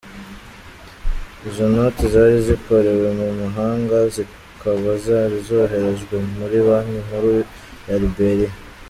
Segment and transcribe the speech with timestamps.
[1.47, 7.31] Izo noti zari zakorewe mu mahanga, zikaba zari zoherejwe muri banki nkuru
[7.87, 8.51] ya Liberia.